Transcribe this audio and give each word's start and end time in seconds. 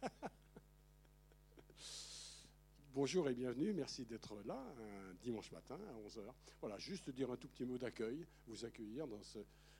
Bonjour 2.94 3.28
et 3.28 3.34
bienvenue, 3.34 3.72
merci 3.72 4.04
d'être 4.04 4.36
là 4.46 4.62
dimanche 5.22 5.52
matin 5.52 5.78
à 5.88 6.08
11h. 6.08 6.22
Voilà, 6.60 6.78
juste 6.78 7.10
dire 7.10 7.30
un 7.30 7.36
tout 7.36 7.48
petit 7.48 7.64
mot 7.64 7.78
d'accueil, 7.78 8.26
vous 8.46 8.64
accueillir 8.64 9.06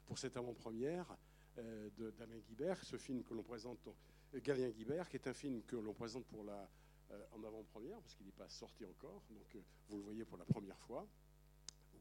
pour 0.07 0.19
cette 0.19 0.37
avant-première 0.37 1.17
euh, 1.59 1.89
d'Alain 2.19 2.39
Guibert, 2.39 2.83
ce 2.85 2.97
film 2.97 3.25
que 3.25 3.35
l'on 3.35 3.43
présente, 3.43 3.89
euh, 4.35 4.41
Galien 4.41 4.71
Guibert, 4.71 5.09
qui 5.09 5.17
est 5.17 5.27
un 5.27 5.35
film 5.35 5.63
que 5.63 5.77
l'on 5.77 5.95
présente 5.95 6.27
euh, 6.35 7.25
en 7.33 7.43
avant-première, 7.43 7.99
parce 8.01 8.15
qu'il 8.15 8.27
n'est 8.27 8.33
pas 8.33 8.49
sorti 8.49 8.85
encore, 8.85 9.23
donc 9.31 9.57
vous 9.89 9.97
le 9.97 10.03
voyez 10.03 10.25
pour 10.25 10.39
la 10.39 10.45
première 10.45 10.79
fois. 10.81 11.07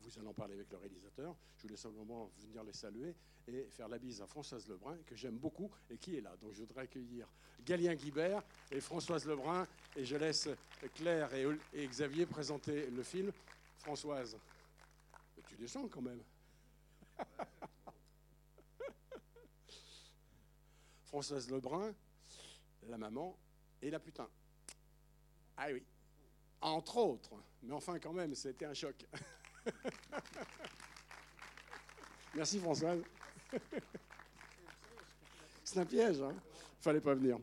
Vous 0.02 0.18
allez 0.18 0.28
en 0.28 0.34
parler 0.34 0.56
avec 0.56 0.72
le 0.72 0.78
réalisateur. 0.78 1.36
Je 1.58 1.64
voulais 1.64 1.78
simplement 1.78 2.32
venir 2.40 2.64
les 2.64 2.74
saluer 2.74 3.16
et 3.48 3.68
faire 3.70 3.88
la 3.88 3.98
bise 3.98 4.22
à 4.22 4.28
Françoise 4.28 4.68
Lebrun, 4.68 4.98
que 5.06 5.16
j'aime 5.16 5.38
beaucoup 5.38 5.72
et 5.90 5.98
qui 5.98 6.18
est 6.18 6.22
là. 6.22 6.36
Donc 6.38 6.54
je 6.54 6.60
voudrais 6.60 6.84
accueillir 6.84 7.28
Galien 7.66 7.96
Guibert 7.96 8.44
et 8.72 8.80
Françoise 8.80 9.26
Lebrun. 9.26 9.68
Et 9.96 10.06
je 10.06 10.16
laisse 10.16 10.50
Claire 10.96 11.34
et, 11.34 11.48
et 11.74 11.88
Xavier 11.88 12.26
présenter 12.26 12.90
le 12.90 13.04
film. 13.04 13.32
Françoise, 13.78 14.38
tu 15.48 15.56
descends 15.56 15.88
quand 15.88 16.02
même. 16.02 16.22
Françoise 21.06 21.50
Lebrun, 21.50 21.94
la 22.88 22.98
maman 22.98 23.36
et 23.82 23.90
la 23.90 24.00
putain. 24.00 24.30
Ah 25.58 25.68
oui, 25.72 25.84
entre 26.62 26.98
autres. 26.98 27.34
Mais 27.64 27.74
enfin, 27.74 28.00
quand 28.00 28.14
même, 28.14 28.36
c'était 28.36 28.66
un 28.66 28.74
choc. 28.74 29.06
Merci 32.36 32.60
Françoise. 32.60 33.02
C'est 35.64 35.80
un 35.80 35.86
piège, 35.86 36.22
hein 36.22 36.36
Fallait 36.80 37.02
pas 37.02 37.14
venir. 37.14 37.38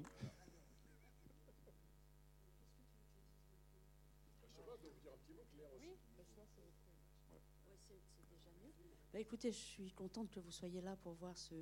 Bah, 9.13 9.21
écoutez, 9.21 9.51
je 9.51 9.57
suis 9.57 9.93
contente 9.93 10.31
que 10.31 10.41
vous 10.41 10.51
soyez 10.51 10.83
là 10.83 10.95
pour 11.03 11.15
voir 11.15 11.37
ce 11.39 11.55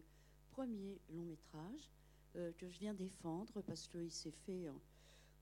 premier 0.51 1.01
long 1.11 1.23
métrage 1.23 1.89
euh, 2.35 2.51
que 2.59 2.69
je 2.69 2.81
viens 2.81 2.95
défendre 2.95 3.63
parce 3.63 3.87
qu'il 3.87 4.11
s'est 4.11 4.33
fait 4.33 4.69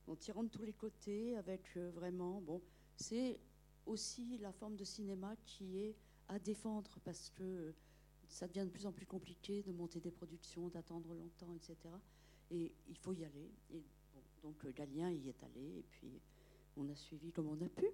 en, 0.07 0.15
tirant 0.17 0.43
de 0.43 0.51
tous 0.51 0.63
les 0.63 0.75
côtés 0.75 1.39
avec 1.39 1.63
euh, 1.79 1.91
vraiment, 1.95 2.43
bon, 2.43 2.61
c'est 2.97 3.41
aussi 3.87 4.39
la 4.39 4.53
forme 4.53 4.77
de 4.77 4.85
cinéma 4.85 5.37
qui 5.45 5.79
est 5.79 5.97
à 6.29 6.39
défendre 6.39 6.99
parce 7.05 7.31
que 7.31 7.75
ça 8.29 8.49
devient 8.49 8.65
de 8.65 8.71
plus 8.71 8.87
en 8.87 8.93
plus 8.93 9.07
compliqué 9.07 9.63
de 9.63 9.73
monter 9.73 10.01
des 10.01 10.11
productions, 10.11 10.69
d'attendre 10.69 11.15
longtemps, 11.15 11.53
etc. 11.55 11.77
Et 12.51 12.73
il 12.89 12.97
faut 12.97 13.13
y 13.13 13.25
aller. 13.25 13.51
Et 13.71 13.83
donc 14.43 14.65
euh, 14.65 14.73
Galien 14.73 15.11
y 15.11 15.29
est 15.29 15.43
allé 15.45 15.79
et 15.79 15.85
puis 15.91 16.21
on 16.77 16.89
a 16.89 16.95
suivi 16.95 17.33
comme 17.33 17.49
on 17.49 17.61
a 17.61 17.69
pu. 17.69 17.87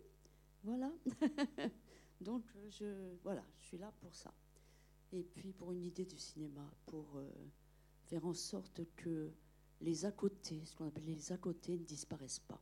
Voilà. 0.62 0.93
donc 2.21 2.44
euh, 2.56 2.71
je, 2.71 3.16
voilà, 3.22 3.44
je 3.56 3.65
suis 3.65 3.78
là 3.78 3.93
pour 4.00 4.15
ça. 4.15 4.32
Et 5.12 5.22
puis 5.22 5.53
pour 5.53 5.72
une 5.72 5.84
idée 5.84 6.04
du 6.04 6.19
cinéma, 6.19 6.71
pour 6.87 7.16
euh, 7.16 7.28
faire 8.04 8.27
en 8.27 8.34
sorte 8.34 8.82
que 8.94 9.32
les 9.81 10.04
à 10.04 10.12
côté, 10.12 10.65
ce 10.65 10.77
qu'on 10.77 10.87
appelle 10.87 11.06
les 11.06 11.32
à 11.32 11.38
côté, 11.38 11.78
ne 11.78 11.84
disparaissent 11.84 12.41
pas 12.41 12.60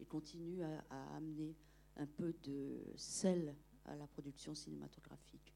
et 0.00 0.06
continuent 0.06 0.62
à 0.62 1.16
amener 1.16 1.54
un 1.96 2.06
peu 2.06 2.34
de 2.42 2.82
sel 2.96 3.54
à 3.84 3.96
la 3.96 4.06
production 4.06 4.54
cinématographique. 4.54 5.54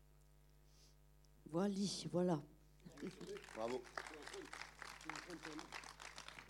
Voilà, 1.46 1.74
voilà. 2.12 2.42
Bravo. 3.56 3.82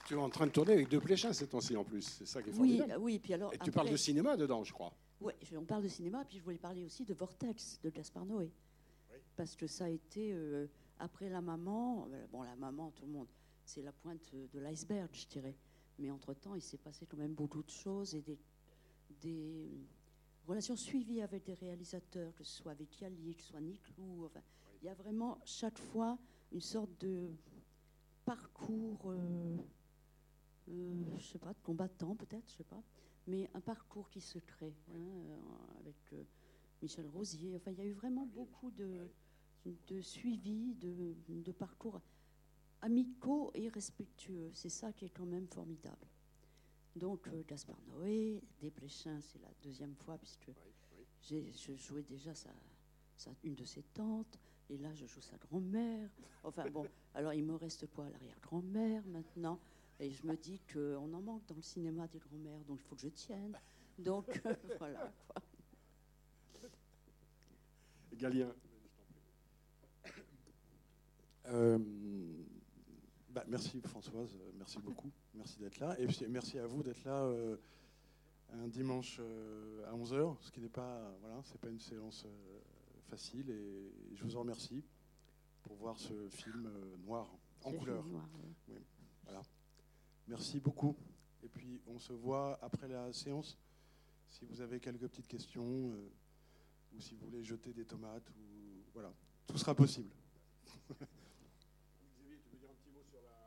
Tu 0.07 0.15
es 0.15 0.17
en 0.17 0.31
train 0.31 0.47
de 0.47 0.53
tourner 0.53 0.73
avec 0.73 0.89
deux 0.89 1.01
pléchins 1.01 1.33
ces 1.33 1.47
temps-ci 1.47 1.77
en 1.77 1.85
plus, 1.85 2.03
c'est 2.03 2.27
ça 2.27 2.43
qui 2.43 2.51
est 2.51 2.53
Oui, 2.53 2.77
formidable. 2.79 3.03
oui, 3.03 3.19
puis 3.19 3.35
alors. 3.35 3.53
Et 3.55 3.59
tu 3.59 3.71
parles 3.71 3.91
de 3.91 3.97
cinéma 3.97 4.37
dedans, 4.37 4.65
je 4.65 4.73
crois. 4.73 4.93
Oui, 5.21 5.33
on 5.57 5.65
parle 5.65 5.83
de 5.83 5.89
cinéma, 5.89 6.25
puis 6.25 6.39
je 6.39 6.45
voulais 6.45 6.59
parler 6.59 6.85
aussi 6.85 7.05
de 7.05 7.13
Vortex 7.13 7.81
de 7.83 7.91
Gaspard 7.91 8.25
Noé. 8.25 8.53
Oui. 9.11 9.17
Parce 9.37 9.55
que 9.57 9.67
ça 9.67 9.85
a 9.85 9.89
été, 9.89 10.33
euh, 10.33 10.67
après 10.99 11.29
la 11.29 11.41
maman, 11.41 12.09
euh, 12.13 12.27
bon, 12.33 12.43
la 12.43 12.57
maman, 12.57 12.91
tout 12.93 13.05
le 13.05 13.13
monde, 13.13 13.29
c'est 13.65 13.83
la 13.83 13.93
pointe 13.93 14.33
de 14.35 14.59
l'iceberg, 14.59 15.11
je 15.13 15.27
dirais. 15.27 15.57
Mais 15.99 16.11
entre-temps, 16.11 16.55
il 16.55 16.63
s'est 16.63 16.79
passé 16.79 17.05
quand 17.07 17.17
même 17.17 17.35
beaucoup 17.35 17.63
de 17.63 17.71
choses 17.71 18.15
et 18.15 18.23
des, 18.23 18.39
des 19.21 19.53
euh, 19.53 19.69
relations 20.47 20.77
suivies 20.77 21.23
avec 21.23 21.45
des 21.45 21.55
réalisateurs, 21.55 22.35
que 22.35 22.45
ce 22.45 22.57
soit 22.63 22.73
avec 22.73 23.01
Yali, 23.01 23.35
que 23.35 23.43
ce 23.43 23.49
soit 23.49 23.61
Nick 23.61 23.97
Lou. 23.97 24.25
Enfin, 24.25 24.43
il 24.81 24.87
y 24.87 24.89
a 24.89 24.95
vraiment 24.95 25.39
chaque 25.45 25.79
fois 25.79 26.19
une 26.53 26.61
sorte 26.61 26.91
de 27.01 27.31
parcours, 28.25 29.01
euh, 29.07 29.57
euh, 30.69 31.03
je 31.19 31.25
sais 31.25 31.39
pas, 31.39 31.53
de 31.53 31.61
combattant 31.63 32.15
peut-être, 32.15 32.49
je 32.51 32.57
sais 32.57 32.65
pas, 32.65 32.83
mais 33.27 33.49
un 33.55 33.61
parcours 33.61 34.09
qui 34.11 34.21
se 34.21 34.39
crée 34.39 34.75
hein, 34.91 34.99
euh, 34.99 35.37
avec 35.81 35.97
euh, 36.13 36.25
Michel 36.83 37.07
Rosier. 37.09 37.57
Enfin, 37.57 37.71
il 37.73 37.79
y 37.79 37.83
a 37.83 37.87
eu 37.87 37.93
vraiment 37.93 38.27
beaucoup 38.27 38.71
de, 38.71 39.09
de 39.65 40.01
suivi, 40.01 40.75
de, 40.75 41.15
de 41.29 41.53
parcours 41.53 42.01
amicaux 42.81 43.51
et 43.55 43.69
respectueux. 43.69 44.51
C'est 44.55 44.69
ça 44.69 44.93
qui 44.93 45.07
est 45.07 45.11
quand 45.11 45.27
même 45.27 45.49
formidable. 45.49 46.07
Donc, 46.99 47.29
euh, 47.29 47.43
Gaspard 47.47 47.79
Noé, 47.89 48.43
Desplechin, 48.61 49.21
c'est 49.21 49.41
la 49.41 49.49
deuxième 49.63 49.95
fois, 49.95 50.19
puisque 50.19 50.51
Oui, 51.31 51.53
je 51.53 51.75
jouais 51.77 52.03
déjà 52.03 52.35
sa, 52.35 52.51
sa- 53.17 53.31
une 53.45 53.55
de 53.55 53.65
ses 53.65 53.83
tantes, 53.83 54.39
et 54.69 54.77
là, 54.79 54.93
je 54.95 55.07
joue 55.07 55.21
sa 55.21 55.37
grand-mère. 55.37 56.11
Enfin 56.43 56.69
bon, 56.71 56.87
alors 57.15 57.33
il 57.35 57.45
me 57.45 57.55
reste 57.55 57.87
quoi 57.91 58.09
L'arrière-grand-mère 58.11 59.07
maintenant? 59.07 59.61
Et 60.01 60.11
je 60.11 60.27
me 60.27 60.37
dis 60.37 60.61
qu'on 60.73 61.13
en 61.13 61.21
manque 61.23 61.47
dans 61.47 61.55
le 61.57 61.63
cinéma 61.63 62.07
des 62.09 62.19
grand-mères, 62.19 62.65
donc 62.65 62.81
il 62.81 62.87
faut 62.89 62.95
que 62.97 63.03
je 63.03 63.09
tienne. 63.09 63.57
Donc, 63.99 64.41
euh, 64.47 64.55
voilà. 64.79 65.13
Quoi. 65.29 65.43
Galien. 68.15 68.53
Euh, 71.47 71.79
merci 73.49 73.81
Françoise, 73.81 74.35
euh, 74.35 74.51
merci 74.57 74.79
beaucoup, 74.79 75.11
merci 75.35 75.59
d'être 75.59 75.79
là. 75.79 75.99
Et 75.99 76.07
puis, 76.07 76.27
merci 76.29 76.59
à 76.59 76.67
vous 76.67 76.83
d'être 76.83 77.05
là 77.05 77.23
euh, 77.23 77.57
un 78.53 78.69
dimanche 78.69 79.19
euh, 79.21 79.91
à 79.91 79.95
11h, 79.95 80.37
ce 80.41 80.51
qui 80.51 80.61
n'est 80.61 80.69
pas, 80.69 81.17
voilà, 81.21 81.41
c'est 81.45 81.61
pas 81.61 81.69
une 81.69 81.81
séance 81.81 82.25
euh, 82.27 82.61
facile. 83.09 83.51
Et 83.51 83.93
je 84.15 84.25
vous 84.25 84.37
en 84.37 84.41
remercie 84.41 84.85
pour 85.63 85.77
voir 85.77 85.99
ce 85.99 86.29
film 86.29 86.71
noir, 87.05 87.31
en 87.65 87.73
couleur. 87.73 88.03
film 88.03 88.13
noir, 88.17 88.29
oui. 88.69 88.75
Voilà. 89.25 89.43
Merci 90.27 90.61
beaucoup. 90.61 90.97
Et 91.43 91.49
puis 91.49 91.81
on 91.87 91.99
se 91.99 92.13
voit 92.13 92.59
après 92.63 92.89
la 92.89 93.13
séance. 93.13 93.59
Si 94.29 94.45
vous 94.45 94.61
avez 94.61 94.79
quelques 94.81 95.09
petites 95.09 95.27
questions 95.27 95.93
ou 96.93 97.01
si 97.01 97.15
vous 97.15 97.27
voulez 97.27 97.43
jeter 97.43 97.73
des 97.73 97.85
tomates, 97.85 98.29
ou 98.31 98.83
voilà, 98.93 99.13
tout 99.47 99.57
sera 99.57 99.75
possible. 99.75 100.11
Xavier, 102.19 102.39
tu 102.43 102.51
veux 102.51 102.59
dire 102.59 102.71
un 102.71 102.75
petit 102.75 102.91
mot 102.91 103.03
sur 103.03 103.21
la 103.23 103.39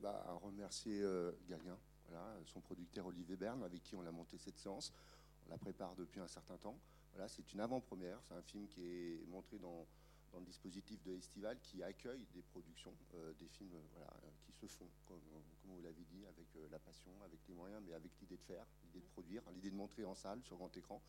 Bah, 0.00 0.40
remercier 0.58 1.00
euh, 1.02 1.32
son 2.46 2.60
producteur 2.60 3.06
Olivier 3.06 3.36
Berne, 3.36 3.62
avec 3.62 3.82
qui 3.82 3.94
on 3.94 4.04
a 4.04 4.10
monté 4.10 4.38
cette 4.38 4.58
séance. 4.58 4.92
On 5.46 5.50
la 5.50 5.58
prépare 5.58 5.94
depuis 5.94 6.20
un 6.20 6.28
certain 6.28 6.56
temps. 6.56 6.78
Voilà, 7.12 7.28
c'est 7.28 7.52
une 7.52 7.60
avant-première. 7.60 8.18
C'est 8.22 8.34
un 8.34 8.42
film 8.42 8.66
qui 8.66 8.84
est 8.84 9.26
montré 9.28 9.58
dans, 9.58 9.86
dans 10.32 10.40
le 10.40 10.44
dispositif 10.44 11.02
de 11.04 11.14
Estival 11.14 11.58
qui 11.60 11.82
accueille 11.82 12.26
des 12.34 12.42
productions, 12.42 12.94
euh, 13.14 13.32
des 13.38 13.46
films 13.46 13.74
euh, 13.74 14.00
euh, 14.00 14.30
qui 14.42 14.52
se 14.52 14.66
font, 14.66 14.88
comme, 15.06 15.20
vous 15.64 15.82
l'avez 15.82 16.04
dit, 16.04 16.24
avec 16.26 16.46
la 16.70 16.78
passion, 16.78 17.12
avec 17.24 17.40
les 17.48 17.54
moyens, 17.54 17.82
mais 17.86 17.92
avec 17.92 18.10
l'idée 18.20 18.36
de 18.36 18.42
faire, 18.42 18.64
l'idée 18.84 19.00
de 19.00 19.10
produire, 19.12 19.42
l'idée 19.54 19.70
de 19.70 19.76
montrer 19.76 20.04
en 20.04 20.14
salle, 20.14 20.42
sur 20.42 20.56
grand 20.56 20.74
écran. 20.76 21.00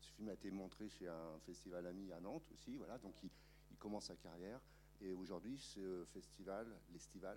Ce 0.00 0.12
film 0.12 0.28
a 0.28 0.34
été 0.34 0.50
montré 0.50 0.88
chez 0.88 1.08
un 1.08 1.38
festival 1.46 1.86
ami 1.86 2.12
à 2.12 2.20
Nantes 2.20 2.46
aussi, 2.52 2.76
voilà, 2.76 2.98
donc 2.98 3.14
il, 3.22 3.30
commence 3.78 4.06
sa 4.06 4.16
carrière. 4.16 4.60
Et 5.00 5.12
aujourd'hui, 5.12 5.58
ce 5.58 6.04
festival, 6.14 6.66
l'Estival, 6.92 7.36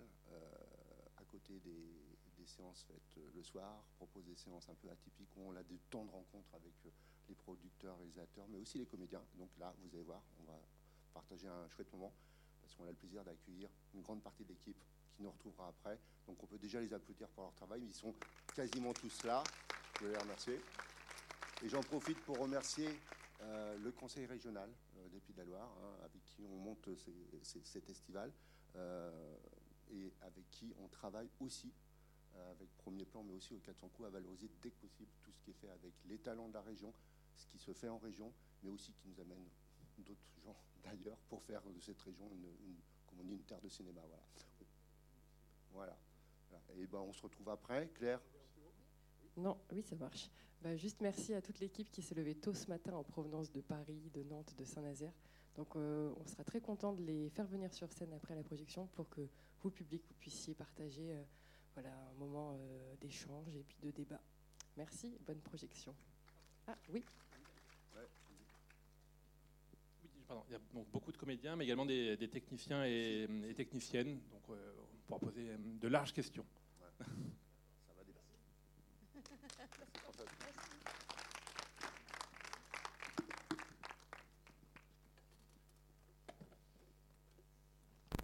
côté 1.30 1.60
des, 1.60 2.46
séances 2.48 2.84
faites 2.88 3.18
euh, 3.18 3.30
le 3.34 3.42
soir, 3.42 3.82
propose 3.96 4.24
des 4.24 4.34
séances 4.34 4.68
un 4.68 4.74
peu 4.74 4.88
atypiques 4.88 5.28
où 5.36 5.42
on 5.42 5.56
a 5.56 5.62
des 5.62 5.78
temps 5.90 6.04
de 6.04 6.10
rencontre 6.10 6.48
avec 6.54 6.72
euh, 6.86 6.90
les 7.28 7.34
producteurs, 7.34 7.96
réalisateurs, 7.98 8.46
mais 8.48 8.58
aussi 8.58 8.78
les 8.78 8.86
comédiens. 8.86 9.22
Donc 9.34 9.50
là, 9.58 9.74
vous 9.82 9.94
allez 9.94 10.04
voir, 10.04 10.22
on 10.40 10.50
va 10.50 10.58
partager 11.12 11.46
un 11.46 11.68
chouette 11.68 11.92
moment 11.92 12.12
parce 12.62 12.74
qu'on 12.74 12.84
a 12.84 12.90
le 12.90 12.96
plaisir 12.96 13.22
d'accueillir 13.24 13.68
une 13.94 14.02
grande 14.02 14.22
partie 14.22 14.44
de 14.44 14.48
l'équipe 14.48 14.82
qui 15.14 15.22
nous 15.22 15.30
retrouvera 15.30 15.68
après. 15.68 15.98
Donc 16.26 16.42
on 16.42 16.46
peut 16.46 16.58
déjà 16.58 16.80
les 16.80 16.92
applaudir 16.92 17.28
pour 17.28 17.44
leur 17.44 17.52
travail. 17.52 17.82
Ils 17.84 17.94
sont 17.94 18.14
quasiment 18.54 18.92
tous 18.94 19.24
là. 19.24 19.44
Je 19.98 20.04
veux 20.04 20.12
les 20.12 20.18
remercier. 20.18 20.60
Et 21.62 21.68
j'en 21.68 21.82
profite 21.82 22.18
pour 22.20 22.38
remercier 22.38 22.88
euh, 23.42 23.76
le 23.78 23.90
conseil 23.92 24.26
régional 24.26 24.70
des 25.12 25.20
Pays 25.20 25.34
de 25.34 25.38
la 25.38 25.44
Loire, 25.44 25.70
hein, 25.82 26.04
avec 26.04 26.24
qui 26.24 26.44
on 26.44 26.56
monte 26.56 26.88
cet 27.42 27.90
estival, 27.90 28.32
et 29.90 30.12
avec 30.22 30.48
qui 30.50 30.72
on 30.78 30.88
travaille 30.88 31.28
aussi, 31.40 31.72
euh, 32.36 32.50
avec 32.52 32.68
Premier 32.78 33.04
Plan, 33.04 33.22
mais 33.22 33.34
aussi 33.34 33.54
au 33.54 33.58
400 33.58 33.88
coups, 33.88 34.08
à 34.08 34.10
valoriser 34.10 34.50
dès 34.60 34.70
que 34.70 34.76
possible 34.76 35.10
tout 35.22 35.32
ce 35.32 35.40
qui 35.40 35.50
est 35.50 35.54
fait 35.54 35.70
avec 35.70 35.92
les 36.06 36.18
talents 36.18 36.48
de 36.48 36.54
la 36.54 36.62
région, 36.62 36.92
ce 37.36 37.46
qui 37.46 37.58
se 37.58 37.72
fait 37.72 37.88
en 37.88 37.98
région, 37.98 38.32
mais 38.62 38.70
aussi 38.70 38.92
qui 38.92 39.08
nous 39.08 39.20
amène 39.20 39.44
d'autres 39.98 40.40
gens 40.44 40.56
d'ailleurs 40.82 41.18
pour 41.28 41.42
faire 41.42 41.62
de 41.62 41.80
cette 41.80 42.00
région 42.00 42.30
une, 42.32 42.76
comme 43.06 43.20
on 43.20 43.24
dit, 43.24 43.34
une 43.34 43.44
terre 43.44 43.60
de 43.60 43.68
cinéma. 43.68 44.00
Voilà. 45.72 45.98
Voilà. 46.50 46.62
Et 46.76 46.86
ben, 46.86 46.98
on 46.98 47.12
se 47.12 47.22
retrouve 47.22 47.48
après. 47.48 47.88
Claire? 47.94 48.20
Non, 49.36 49.56
oui, 49.72 49.82
ça 49.82 49.96
marche. 49.96 50.30
Bah, 50.62 50.76
juste 50.76 51.00
merci 51.00 51.34
à 51.34 51.40
toute 51.40 51.60
l'équipe 51.60 51.90
qui 51.90 52.02
s'est 52.02 52.14
levée 52.14 52.34
tôt 52.34 52.52
ce 52.52 52.66
matin 52.66 52.94
en 52.94 53.04
provenance 53.04 53.52
de 53.52 53.60
Paris, 53.60 54.10
de 54.12 54.24
Nantes, 54.24 54.54
de 54.56 54.64
Saint-Nazaire. 54.64 55.12
Donc 55.54 55.76
euh, 55.76 56.12
on 56.20 56.26
sera 56.26 56.44
très 56.44 56.60
content 56.60 56.92
de 56.92 57.02
les 57.02 57.30
faire 57.30 57.46
venir 57.46 57.72
sur 57.72 57.92
scène 57.92 58.12
après 58.12 58.34
la 58.34 58.42
projection 58.42 58.86
pour 58.94 59.08
que 59.08 59.28
vous, 59.62 59.70
public, 59.70 60.02
vous 60.08 60.14
puissiez 60.14 60.54
partager 60.54 61.12
euh, 61.12 61.22
voilà, 61.74 61.92
un 62.10 62.18
moment 62.18 62.54
euh, 62.54 62.94
d'échange 63.00 63.54
et 63.54 63.64
puis 63.64 63.78
de 63.82 63.90
débat. 63.90 64.20
Merci, 64.76 65.18
bonne 65.26 65.40
projection. 65.40 65.94
Ah 66.66 66.76
oui. 66.90 67.04
il 70.46 70.52
y 70.52 70.54
a 70.54 70.60
donc 70.74 70.86
beaucoup 70.90 71.10
de 71.10 71.16
comédiens, 71.16 71.56
mais 71.56 71.64
également 71.64 71.86
des, 71.86 72.28
techniciens 72.30 72.84
et, 72.84 73.26
techniciennes. 73.56 74.20
Donc, 74.30 74.42
on 74.50 74.96
pourra 75.06 75.18
poser 75.18 75.56
de 75.58 75.88
larges 75.88 76.12
questions. 76.12 76.44
Ça 76.78 76.84
va 76.98 77.06